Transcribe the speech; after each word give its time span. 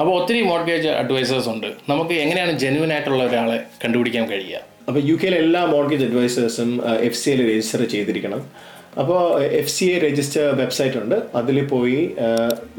അപ്പോൾ 0.00 0.12
ഒത്തിരി 0.18 0.38
mortgage 0.50 0.90
advisers 0.98 1.48
ഉണ്ട്. 1.52 1.66
നമുക്ക് 1.90 2.14
എങ്ങനെയാണ് 2.20 2.52
ജെന്യൂൻ 2.60 2.90
ആയിട്ടുള്ള 2.94 3.22
ഒരാളെ 3.30 3.56
കണ്ടുപിടിക്കാൻ 3.82 4.24
കഴിയുക? 4.30 4.60
അപ്പോൾ 4.88 5.00
യു 5.08 5.16
കെയിലെ 5.22 5.38
എല്ലാ 5.44 5.62
മോർഗേജ് 5.72 6.04
അഡ്വൈസേഴ്സും 6.06 6.70
എഫ് 7.08 7.18
സി 7.22 7.28
എയിൽ 7.30 7.40
രജിസ്റ്റർ 7.48 7.82
ചെയ്തിരിക്കണം. 7.94 8.40
അപ്പോൾ 9.02 9.20
F 9.58 9.72
C 9.74 9.86
A 9.94 9.96
register 10.04 10.44
website 10.60 10.98
ഉണ്ട്. 11.02 11.16
അതിൽ 11.40 11.58
പോയി 11.74 12.00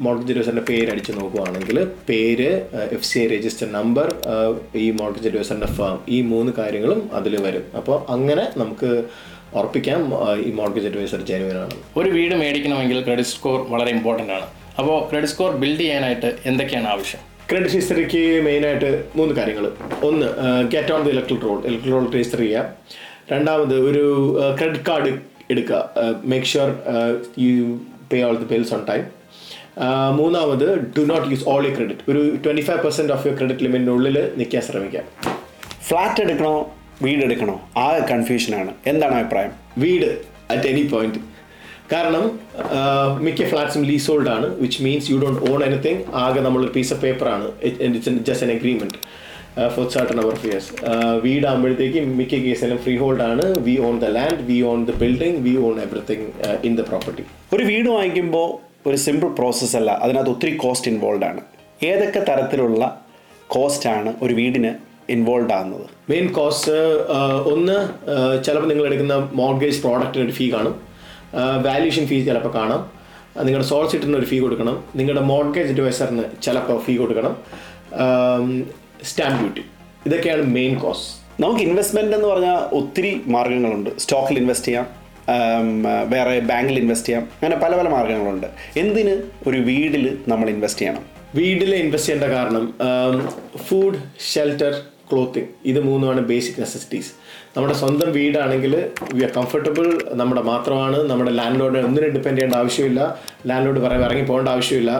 മോർഗേജ് 0.07 0.33
അഡ്വൈസറിന്റെ 0.35 0.65
പേര് 0.71 0.89
അടിച്ച് 0.93 1.13
നോക്കുകയാണെങ്കിൽ 1.19 1.79
പേര് 2.09 2.49
F 2.97 3.07
C 3.11 3.19
A 3.23 3.27
register 3.35 3.69
number 3.77 4.09
ഈ 4.85 4.87
മോർഗേജ് 5.01 5.29
അഡ്വൈസറിന്റെ 5.33 5.69
ഫേം 5.77 5.99
ഈ 6.15 6.19
മൂന്ന് 6.33 6.53
കാര്യങ്ങളും 6.61 7.03
അതിൽ 7.19 7.35
വരും. 7.45 7.67
അപ്പോൾ 7.81 7.97
അങ്ങനെ 8.15 8.47
നമുക്ക് 8.63 8.91
ഉറപ്പിക്കാം 9.61 10.01
ഈ 10.47 10.51
മോർഗേജ് 10.61 10.91
അഡ്വൈസർ 10.93 11.23
ജനുവനാണ് 11.31 11.63
ആണ്. 11.69 11.79
ഒരു 12.01 12.11
വീട് 12.17 12.35
മേടിക്കണമെങ്കിൽ 12.43 12.99
ക്രെഡിറ്റ് 13.07 13.35
സ്കോർ 13.35 13.59
വളരെ 13.75 13.91
ഇമ്പോർട്ടന്റ് 13.99 14.35
ആണ്. 14.39 14.49
അപ്പോൾ 14.79 14.97
ക്രെഡിറ്റ് 15.09 15.31
സ്കോർ 15.33 15.51
ബിൽഡ് 15.61 15.83
ചെയ്യാനായിട്ട് 15.85 16.29
എന്തൊക്കെയാണ് 16.49 16.87
ആവശ്യം? 16.93 17.21
ക്രെഡിറ്റ് 17.49 17.75
ഹിസ്റ്ററിക്ക് 17.77 18.21
മെയിനായിട്ട് 18.47 18.89
മൂന്ന് 19.17 19.33
കാര്യങ്ങൾ 19.39 19.65
ഒന്ന് 20.07 20.27
get 20.73 20.91
on 20.95 21.01
the 21.07 21.11
electoral 21.15 21.39
roll 21.47 21.59
electoral 21.69 21.93
roll 21.95 22.05
register 22.15 22.41
ചെയ്യുക 22.43 22.63
രണ്ടാമത് 23.31 23.75
ഒരു 23.89 24.03
ക്രെഡിറ്റ് 24.59 24.85
കാർഡ് 24.89 25.11
എടുക്കുക. 25.53 25.79
Make 26.31 26.49
sure 26.51 26.69
you 27.45 27.53
pay 28.11 28.19
all 28.27 28.37
the 28.43 28.47
bills 28.53 28.73
on 28.77 28.81
time 28.91 29.03
മൂന്നാമത് 30.19 30.65
do 30.95 31.03
not 31.11 31.27
use 31.33 31.45
all 31.53 31.63
you 31.67 31.71
credit 31.77 32.03
ഒരു 32.11 32.21
twenty 32.45 32.63
five 32.69 32.81
percent 32.85 33.13
of 33.15 33.23
your 33.27 33.35
credit 33.39 33.63
ലിമിറ്റിനുള്ളിൽ 33.65 34.17
നിൽക്കാൻ 34.39 34.63
ശ്രമിക്കാം 34.69 35.05
flat 35.87 36.21
എടുക്കണോ? 36.25 36.55
വീട് 37.05 37.21
എടുക്കണോ? 37.27 37.55
ആ 37.83 37.85
കൺഫ്യൂഷനാണ് 38.11 38.71
എന്താണ് 38.91 39.15
അഭിപ്രായം? 39.19 39.53
വീട് 39.83 40.09
അറ്റ് 40.53 40.67
എനി 40.71 40.83
പോയിന്റ് 40.93 41.19
കാരണം 41.93 42.25
മിക്ക 43.25 43.47
ഫ്ലാറ്റ്സും 43.51 43.83
ലീസ് 43.89 44.07
ഹോൾഡ് 44.11 44.31
ആണ് 44.35 44.47
which 44.61 44.79
means 44.85 45.07
you 45.11 45.17
don't 45.23 45.41
own 45.51 45.59
anything 45.67 46.01
ആകെ 46.23 46.41
നമ്മളൊരു 46.47 46.73
പീസ് 46.77 46.93
ഓഫ് 46.95 47.01
പേപ്പർ 47.05 47.27
ആണ്. 47.35 47.47
It's 47.63 48.13
just 48.29 48.45
an 48.47 48.51
agreement 48.57 48.99
for 49.75 49.85
certain 49.95 50.17
hour 50.23 50.33
of 50.37 50.45
years 50.47 50.69
വീടാകുമ്പോഴത്തേക്ക് 51.25 52.01
മിക്ക 52.19 52.35
കേസിലും 52.45 52.77
ഫ്രീ 52.85 52.93
ഹോൾഡ് 53.01 53.23
ആണ് 53.31 53.43
we 53.65 53.75
own 53.87 53.95
the 54.03 54.07
land 54.17 54.39
we 54.51 54.57
own 54.71 54.79
the 54.89 54.93
building 55.01 55.39
we 55.47 55.53
own 55.67 55.75
everything 55.85 56.25
in 56.67 56.75
the 56.79 56.85
property 56.91 57.23
ഒരു 57.55 57.65
വീട് 57.71 57.89
വാങ്ങിക്കുമ്പോൾ 57.95 58.47
ഒരു 58.89 58.97
സിമ്പിൾ 59.03 59.29
പ്രോസസ്സ് 59.39 59.75
അല്ല. 59.79 59.91
അതിനകത്ത് 60.03 60.31
ഒത്തിരി 60.35 60.53
കോസ്റ്റ് 60.63 60.89
ഇൻവോൾവ് 60.91 61.25
ആണ്. 61.31 61.41
ഏതൊക്കെ 61.89 62.21
തരത്തിലുള്ള 62.29 62.81
കോസ്റ്റ് 63.55 63.89
ആണ് 63.89 64.13
ഒരു 64.21 64.33
വീടിന് 64.39 64.71
ഇൻവോൾവ് 65.15 65.53
ആകുന്നത്? 65.57 65.85
മെയിൻ 66.09 66.25
കോസ്റ്റ് 66.37 66.73
ഒന്ന് 67.53 67.77
ചിലപ്പോൾ 68.45 68.67
നിങ്ങൾ 68.71 68.85
എടുക്കുന്ന 68.89 69.15
മോർഗേജ് 69.41 69.79
പ്രോഡക്റ്റിന് 69.81 70.25
ഒരു 70.25 70.35
ഫീ 70.39 70.47
കാണും. 70.55 70.75
വാല്യൂഷൻ 71.67 72.07
ഫീ 72.07 72.25
ചിലപ്പോൾ 72.25 72.53
കാണാം. 72.53 72.81
നിങ്ങളുടെ 73.43 73.67
സോൾസിറ്ററിന് 73.67 74.17
ഒരു 74.17 74.25
ഫീ 74.25 74.39
കൊടുക്കണം. 74.39 74.83
നിങ്ങളുടെ 74.95 75.21
മോർഗേജ് 75.21 75.71
അഡ്വൈസറിന് 75.73 76.23
ചിലപ്പോൾ 76.43 76.79
ഫീ 76.83 76.95
കൊടുക്കണം. 76.95 77.33
സ്റ്റാമ്പ് 79.03 79.39
ഡ്യൂട്ടി 79.39 79.63
ഇതൊക്കെയാണ് 80.05 80.43
മെയിൻ 80.43 80.73
കോസ്റ്റ് 80.79 81.43
നമുക്ക് 81.43 81.61
ഇൻവെസ്റ്റ്മെന്റ് 81.61 82.15
എന്ന് 82.15 82.27
പറഞ്ഞാൽ 82.27 82.75
ഒത്തിരി 82.75 83.21
മാർഗങ്ങളുണ്ട് 83.25 83.89
സ്റ്റോക്കിൽ 83.99 84.37
ഇൻവെസ്റ്റ് 84.37 84.67
ചെയ്യാം. 84.67 84.87
വേറെ 86.09 86.39
ബാങ്കിൽ 86.39 86.79
ഇൻവെസ്റ്റ് 86.79 87.07
ചെയ്യാം. 87.07 87.23
അങ്ങനെ 87.23 87.55
പല 87.63 87.77
പല 87.77 87.87
മാർഗങ്ങളുണ്ട് 87.89 88.47
എന്തിന് 88.79 89.13
ഒരു 89.49 89.57
വീടിൽ 89.57 90.17
നമ്മൾ 90.27 90.49
ഇൻവെസ്റ്റ് 90.49 90.81
ചെയ്യണം? 90.81 91.03
വീട്ടിൽ 91.35 91.75
ഇൻവെസ്റ്റ് 91.75 92.13
ചെയ്യേണ്ട 92.13 92.35
കാരണം 92.35 92.65
ഫുഡ് 93.67 93.99
ഷെൽട്ടർ 94.33 94.73
ക്ലോത്തിങ് 95.11 95.49
ഇത് 95.65 95.79
മൂന്നുമാണ് 95.79 96.21
ബേസിക് 96.21 96.59
നെസസിറ്റീസ് 96.61 97.11
നമ്മുടെ 97.55 97.73
സ്വന്തം 97.73 98.11
വീടാണെങ്കിൽ 98.11 98.73
വി 99.13 99.23
ആർ 99.23 99.31
കംഫർട്ടബിൾ 99.37 99.85
നമ്മുടെ 100.13 100.41
മാത്രമാണ്. 100.41 100.97
നമ്മുടെ 101.09 101.31
ലാൻഡ് 101.31 101.59
ലോഡ് 101.59 101.77
ഒന്നിനും 101.77 102.09
ഡിപ്പെൻഡ് 102.09 102.37
ചെയ്യേണ്ട 102.37 102.55
ആവശ്യമില്ല. 102.55 103.01
ലാൻഡ് 103.47 103.65
ലോഡ് 103.67 103.79
പറയാൻ 103.79 104.03
ഇറങ്ങി 104.03 104.23
പോകേണ്ട 104.23 104.49
ആവശ്യമില്ല. 104.49 104.91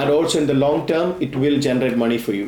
And 0.00 0.10
also 0.16 0.38
in 0.40 0.46
the 0.46 0.56
long 0.64 0.82
term 0.90 1.14
it 1.20 1.38
will 1.44 1.60
generate 1.60 1.96
money 1.96 2.16
for 2.16 2.36
you 2.36 2.46